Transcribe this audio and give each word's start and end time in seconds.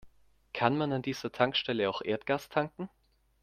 Kann 0.51 0.79
man 0.79 0.93
an 0.93 1.03
dieser 1.03 1.31
Tankstelle 1.31 1.87
auch 1.87 2.01
Erdgas 2.01 2.49
tanken? 2.49 2.89